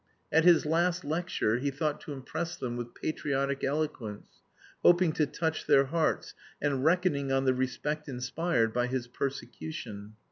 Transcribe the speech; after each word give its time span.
At 0.31 0.45
his 0.45 0.65
last 0.65 1.05
lecture 1.05 1.59
he 1.59 1.69
thought 1.69 2.01
to 2.01 2.11
impress 2.11 2.55
them 2.57 2.75
with 2.75 2.95
patriotic 2.95 3.63
eloquence, 3.63 4.41
hoping 4.81 5.11
to 5.13 5.27
touch 5.27 5.67
their 5.67 5.85
hearts, 5.85 6.33
and 6.59 6.83
reckoning 6.83 7.31
on 7.31 7.45
the 7.45 7.53
respect 7.53 8.09
inspired 8.09 8.73
by 8.73 8.87
his 8.87 9.07
"persecution." 9.07 10.13